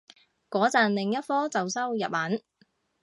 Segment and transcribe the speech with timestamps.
[0.49, 2.41] 個陣另一科就修日文